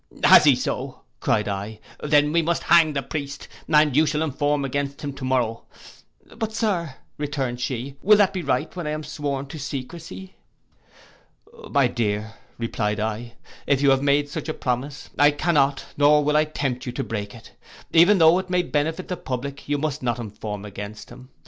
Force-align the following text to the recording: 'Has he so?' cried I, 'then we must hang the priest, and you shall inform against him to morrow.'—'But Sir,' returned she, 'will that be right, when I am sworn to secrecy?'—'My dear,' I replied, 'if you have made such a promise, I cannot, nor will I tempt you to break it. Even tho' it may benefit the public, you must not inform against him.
'Has 0.23 0.45
he 0.45 0.55
so?' 0.55 1.01
cried 1.19 1.47
I, 1.47 1.79
'then 2.01 2.31
we 2.33 2.41
must 2.41 2.63
hang 2.63 2.93
the 2.93 3.03
priest, 3.03 3.47
and 3.71 3.95
you 3.95 4.07
shall 4.07 4.23
inform 4.23 4.65
against 4.65 5.01
him 5.03 5.13
to 5.13 5.23
morrow.'—'But 5.23 6.51
Sir,' 6.53 6.95
returned 7.19 7.61
she, 7.61 7.97
'will 8.01 8.17
that 8.17 8.33
be 8.33 8.41
right, 8.41 8.75
when 8.75 8.87
I 8.87 8.93
am 8.93 9.03
sworn 9.03 9.45
to 9.45 9.59
secrecy?'—'My 9.59 11.85
dear,' 11.89 12.33
I 12.33 12.37
replied, 12.57 13.33
'if 13.67 13.83
you 13.83 13.91
have 13.91 14.01
made 14.01 14.27
such 14.27 14.49
a 14.49 14.55
promise, 14.55 15.11
I 15.19 15.29
cannot, 15.29 15.85
nor 15.97 16.23
will 16.23 16.35
I 16.35 16.45
tempt 16.45 16.87
you 16.87 16.91
to 16.93 17.03
break 17.03 17.35
it. 17.35 17.51
Even 17.93 18.17
tho' 18.17 18.39
it 18.39 18.49
may 18.49 18.63
benefit 18.63 19.07
the 19.07 19.17
public, 19.17 19.69
you 19.69 19.77
must 19.77 20.01
not 20.01 20.17
inform 20.17 20.65
against 20.65 21.11
him. 21.11 21.29